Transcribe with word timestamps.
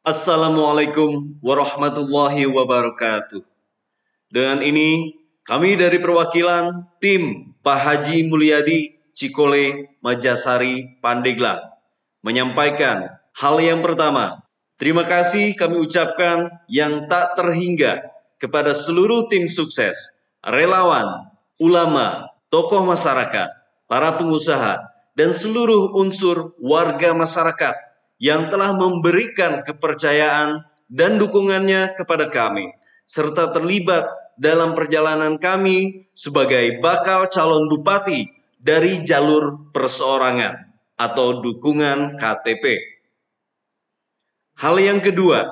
Assalamualaikum 0.00 1.36
warahmatullahi 1.44 2.48
wabarakatuh. 2.48 3.44
Dengan 4.32 4.64
ini, 4.64 5.12
kami 5.44 5.76
dari 5.76 6.00
perwakilan 6.00 6.88
tim 7.04 7.52
Pak 7.60 7.76
Haji 7.76 8.24
Mulyadi 8.24 8.96
Cikole 9.12 9.92
Majasari 10.00 10.96
Pandeglang 11.04 11.60
menyampaikan 12.24 13.12
hal 13.36 13.60
yang 13.60 13.84
pertama. 13.84 14.40
Terima 14.80 15.04
kasih 15.04 15.52
kami 15.52 15.84
ucapkan 15.84 16.48
yang 16.64 17.04
tak 17.04 17.36
terhingga 17.36 18.00
kepada 18.40 18.72
seluruh 18.72 19.28
tim 19.28 19.52
sukses, 19.52 20.16
relawan, 20.40 21.28
ulama, 21.60 22.32
tokoh 22.48 22.88
masyarakat, 22.88 23.52
para 23.84 24.16
pengusaha, 24.16 24.80
dan 25.12 25.36
seluruh 25.36 25.92
unsur 25.92 26.56
warga 26.56 27.12
masyarakat 27.12 27.89
yang 28.20 28.52
telah 28.52 28.76
memberikan 28.76 29.64
kepercayaan 29.64 30.62
dan 30.92 31.16
dukungannya 31.16 31.96
kepada 31.96 32.28
kami, 32.28 32.68
serta 33.08 33.50
terlibat 33.50 34.06
dalam 34.36 34.76
perjalanan 34.76 35.40
kami 35.40 36.06
sebagai 36.12 36.78
bakal 36.84 37.26
calon 37.32 37.66
bupati 37.72 38.28
dari 38.60 39.00
jalur 39.00 39.72
perseorangan 39.72 40.68
atau 41.00 41.40
dukungan 41.40 42.20
KTP. 42.20 42.76
Hal 44.60 44.76
yang 44.76 45.00
kedua, 45.00 45.48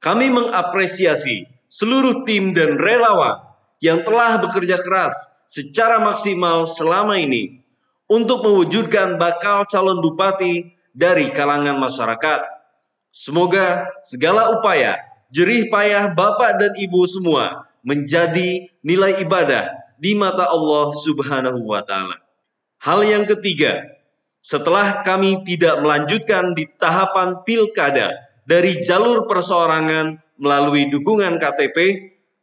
kami 0.00 0.32
mengapresiasi 0.32 1.44
seluruh 1.68 2.24
tim 2.24 2.56
dan 2.56 2.80
relawan 2.80 3.44
yang 3.84 4.00
telah 4.08 4.40
bekerja 4.40 4.80
keras 4.80 5.12
secara 5.44 6.00
maksimal 6.00 6.64
selama 6.64 7.20
ini 7.20 7.60
untuk 8.08 8.40
mewujudkan 8.40 9.20
bakal 9.20 9.68
calon 9.68 10.00
bupati 10.00 10.79
dari 10.94 11.30
kalangan 11.30 11.78
masyarakat. 11.78 12.40
Semoga 13.10 13.90
segala 14.06 14.54
upaya, 14.54 14.98
jerih 15.34 15.66
payah 15.70 16.14
Bapak 16.14 16.58
dan 16.62 16.72
Ibu 16.78 17.06
semua 17.10 17.66
menjadi 17.82 18.70
nilai 18.84 19.22
ibadah 19.24 19.72
di 19.98 20.14
mata 20.14 20.46
Allah 20.46 20.94
Subhanahu 20.94 21.66
wa 21.66 21.82
taala. 21.82 22.16
Hal 22.80 23.04
yang 23.04 23.28
ketiga, 23.28 23.84
setelah 24.40 25.04
kami 25.04 25.44
tidak 25.44 25.84
melanjutkan 25.84 26.56
di 26.56 26.64
tahapan 26.80 27.44
pilkada 27.44 28.16
dari 28.48 28.80
jalur 28.80 29.28
perseorangan 29.28 30.16
melalui 30.40 30.88
dukungan 30.88 31.36
KTP, 31.36 31.76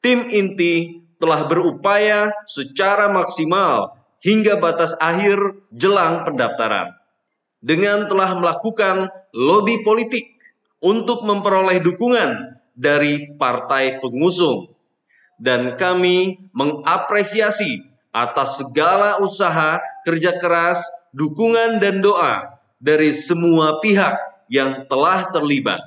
tim 0.00 0.24
inti 0.32 1.04
telah 1.20 1.44
berupaya 1.46 2.32
secara 2.48 3.12
maksimal 3.12 3.94
hingga 4.24 4.56
batas 4.56 4.96
akhir 4.98 5.36
jelang 5.70 6.24
pendaftaran. 6.24 7.01
Dengan 7.62 8.10
telah 8.10 8.34
melakukan 8.34 9.06
lobby 9.30 9.86
politik 9.86 10.34
untuk 10.82 11.22
memperoleh 11.22 11.78
dukungan 11.78 12.58
dari 12.74 13.30
partai 13.38 14.02
pengusung. 14.02 14.74
Dan 15.38 15.78
kami 15.78 16.50
mengapresiasi 16.50 17.86
atas 18.10 18.60
segala 18.60 19.22
usaha, 19.22 19.78
kerja 20.02 20.36
keras, 20.36 20.82
dukungan 21.14 21.78
dan 21.78 22.02
doa 22.02 22.60
dari 22.82 23.14
semua 23.14 23.78
pihak 23.78 24.18
yang 24.50 24.84
telah 24.90 25.30
terlibat. 25.30 25.80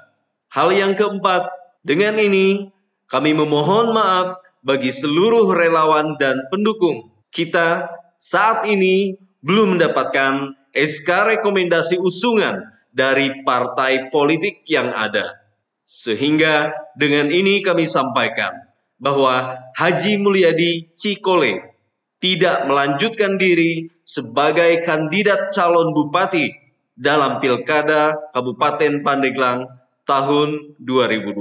Hal 0.50 0.72
yang 0.72 0.96
keempat, 0.96 1.52
dengan 1.84 2.16
ini 2.18 2.72
kami 3.12 3.36
memohon 3.38 3.94
maaf 3.94 4.40
bagi 4.66 4.90
seluruh 4.90 5.52
relawan 5.54 6.18
dan 6.18 6.42
pendukung. 6.50 7.14
Kita 7.30 7.92
saat 8.18 8.66
ini 8.66 9.20
belum 9.46 9.78
mendapatkan 9.78 10.58
SK 10.74 11.38
rekomendasi 11.38 12.02
usungan 12.02 12.66
dari 12.90 13.46
partai 13.46 14.10
politik 14.10 14.66
yang 14.66 14.90
ada. 14.90 15.38
Sehingga 15.86 16.74
dengan 16.98 17.30
ini 17.30 17.62
kami 17.62 17.86
sampaikan 17.86 18.58
bahwa 18.98 19.54
Haji 19.78 20.18
Mulyadi 20.18 20.90
Cikole 20.98 21.62
tidak 22.18 22.66
melanjutkan 22.66 23.38
diri 23.38 23.86
sebagai 24.02 24.82
kandidat 24.82 25.54
calon 25.54 25.94
bupati 25.94 26.50
dalam 26.98 27.38
Pilkada 27.38 28.18
Kabupaten 28.34 29.06
Pandeglang 29.06 29.70
tahun 30.10 30.74
2020. 30.82 31.38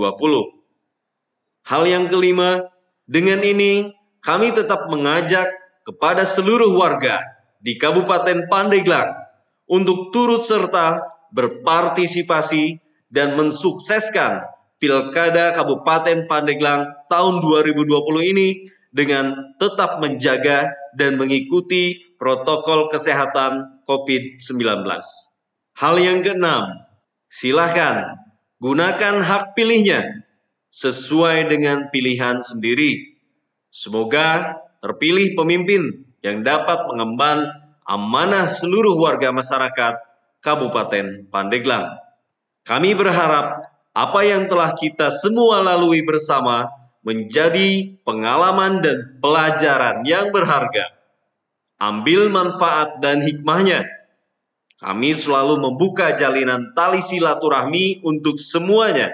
Hal 1.65 1.82
yang 1.88 2.04
kelima, 2.12 2.69
dengan 3.09 3.41
ini 3.41 3.97
kami 4.21 4.53
tetap 4.53 4.92
mengajak 4.92 5.48
kepada 5.88 6.28
seluruh 6.28 6.76
warga 6.76 7.34
di 7.64 7.80
Kabupaten 7.80 8.44
Pandeglang 8.52 9.08
untuk 9.64 10.12
turut 10.12 10.44
serta 10.44 11.00
berpartisipasi 11.32 12.78
dan 13.08 13.41
mensukseskan 13.41 14.44
Pilkada 14.76 15.56
Kabupaten 15.56 16.28
Pandeglang 16.28 16.92
tahun 17.08 17.41
2020 17.41 17.88
ini 18.36 18.69
dengan 18.92 19.56
tetap 19.56 19.97
menjaga 20.04 20.69
dan 20.92 21.16
mengikuti 21.16 22.04
protokol 22.20 22.92
kesehatan 22.92 23.80
COVID-19. 23.88 24.84
Hal 25.74 25.94
yang 25.97 26.20
keenam, 26.20 26.69
silakan 27.32 28.20
gunakan 28.60 29.24
hak 29.24 29.56
pilihnya 29.56 30.04
sesuai 30.69 31.48
dengan 31.48 31.88
pilihan 31.88 32.44
sendiri. 32.44 33.19
Semoga 33.72 34.58
terpilih 34.84 35.32
pemimpin 35.32 36.04
yang 36.24 36.40
dapat 36.40 36.88
mengemban 36.88 37.52
amanah 37.84 38.48
seluruh 38.48 38.96
warga 38.96 39.28
masyarakat 39.28 40.00
Kabupaten 40.40 41.28
Pandeglang. 41.28 42.00
Kami 42.64 42.96
berharap 42.96 43.68
apa 43.92 44.20
yang 44.24 44.48
telah 44.48 44.72
kita 44.72 45.12
semua 45.12 45.60
lalui 45.60 46.00
bersama 46.00 46.72
menjadi 47.04 48.00
pengalaman 48.08 48.80
dan 48.80 49.20
pelajaran 49.20 50.08
yang 50.08 50.32
berharga. 50.32 50.96
Ambil 51.76 52.32
manfaat 52.32 53.04
dan 53.04 53.20
hikmahnya. 53.20 53.84
Kami 54.80 55.12
selalu 55.12 55.60
membuka 55.60 56.16
jalinan 56.16 56.72
tali 56.72 57.04
silaturahmi 57.04 58.00
untuk 58.00 58.41
semuanya, 58.41 59.12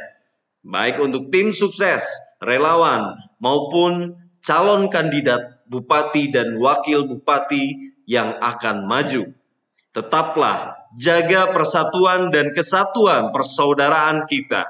baik 0.62 1.02
untuk 1.02 1.34
tim 1.34 1.50
sukses, 1.50 2.06
relawan, 2.38 3.18
maupun 3.42 4.14
calon 4.42 4.86
kandidat 4.88 5.59
bupati 5.70 6.34
dan 6.34 6.58
wakil 6.58 7.06
bupati 7.06 7.94
yang 8.10 8.34
akan 8.42 8.90
maju. 8.90 9.30
Tetaplah 9.94 10.74
jaga 10.98 11.54
persatuan 11.54 12.34
dan 12.34 12.50
kesatuan 12.50 13.30
persaudaraan 13.30 14.26
kita. 14.26 14.66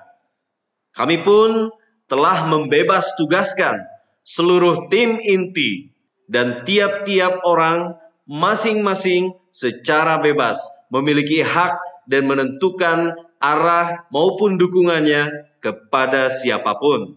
Kami 0.93 1.25
pun 1.25 1.72
telah 2.05 2.44
membebas 2.44 3.16
tugaskan 3.16 3.81
seluruh 4.21 4.93
tim 4.93 5.16
inti 5.16 5.88
dan 6.28 6.69
tiap-tiap 6.69 7.41
orang 7.49 7.97
masing-masing 8.28 9.32
secara 9.49 10.21
bebas 10.21 10.61
memiliki 10.93 11.41
hak 11.41 11.81
dan 12.05 12.28
menentukan 12.28 13.17
arah 13.41 14.05
maupun 14.12 14.61
dukungannya 14.61 15.49
kepada 15.65 16.28
siapa 16.28 16.77
pun. 16.77 17.17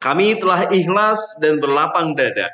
Kami 0.00 0.40
telah 0.40 0.72
ikhlas 0.72 1.36
dan 1.44 1.60
berlapang 1.60 2.16
dada 2.16 2.48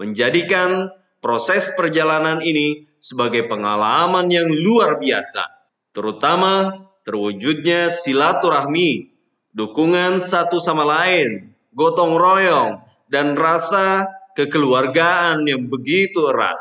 menjadikan 0.00 0.88
proses 1.20 1.68
perjalanan 1.76 2.40
ini 2.40 2.88
sebagai 2.96 3.44
pengalaman 3.52 4.32
yang 4.32 4.48
luar 4.48 4.96
biasa, 4.96 5.44
terutama 5.92 6.88
terwujudnya 7.04 7.92
silaturahmi, 7.92 9.12
dukungan 9.52 10.16
satu 10.16 10.56
sama 10.56 10.88
lain, 10.88 11.52
gotong 11.76 12.16
royong, 12.16 12.80
dan 13.12 13.36
rasa 13.36 14.08
kekeluargaan 14.40 15.44
yang 15.44 15.68
begitu 15.68 16.32
erat. 16.32 16.56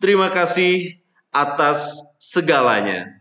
Terima 0.00 0.32
kasih 0.32 0.96
atas 1.28 2.00
segalanya. 2.16 3.20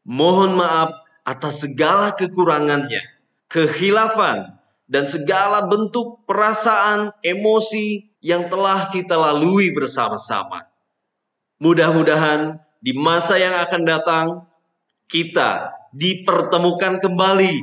Mohon 0.00 0.64
maaf 0.64 0.90
atas 1.28 1.66
segala 1.66 2.14
kekurangannya, 2.16 3.04
kehilafan, 3.52 4.56
dan 4.86 5.04
segala 5.04 5.66
bentuk 5.66 6.22
perasaan, 6.30 7.10
emosi 7.26 8.15
yang 8.26 8.50
telah 8.50 8.90
kita 8.90 9.14
lalui 9.14 9.70
bersama-sama. 9.70 10.66
Mudah-mudahan 11.62 12.58
di 12.82 12.90
masa 12.90 13.38
yang 13.38 13.54
akan 13.54 13.82
datang, 13.86 14.26
kita 15.06 15.70
dipertemukan 15.94 16.98
kembali 16.98 17.62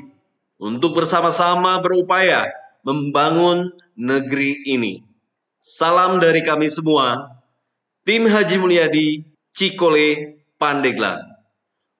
untuk 0.64 1.04
bersama-sama 1.04 1.84
berupaya 1.84 2.48
membangun 2.88 3.76
negeri 4.00 4.64
ini. 4.64 5.04
Salam 5.60 6.24
dari 6.24 6.40
kami 6.40 6.72
semua, 6.72 7.36
tim 8.08 8.24
Haji 8.24 8.56
Mulyadi, 8.56 9.28
Cikole, 9.52 10.40
Pandeglang. 10.56 11.20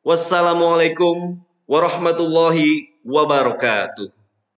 Wassalamualaikum 0.08 1.44
warahmatullahi 1.68 2.96
wabarakatuh. 3.04 4.23